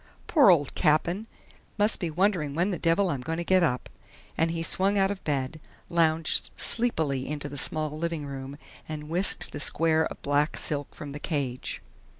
"Poor 0.25 0.49
old 0.49 0.73
Cap'n!... 0.73 1.27
Must 1.77 1.99
be 1.99 2.09
wondering 2.09 2.55
when 2.55 2.71
the 2.71 2.79
devil 2.79 3.09
I'm 3.09 3.21
going 3.21 3.37
to 3.37 3.43
get 3.43 3.61
up!" 3.61 3.87
and 4.35 4.49
he 4.49 4.63
swung 4.63 4.97
out 4.97 5.11
of 5.11 5.23
bed, 5.23 5.59
lounged 5.89 6.49
sleepily 6.57 7.27
into 7.27 7.47
the 7.47 7.55
small 7.59 7.95
living 7.95 8.25
room 8.25 8.57
and 8.89 9.09
whisked 9.09 9.51
the 9.51 9.59
square 9.59 10.07
of 10.07 10.19
black 10.23 10.57
silk 10.57 10.95
from 10.95 11.11
the 11.11 11.19
cage. 11.19 11.83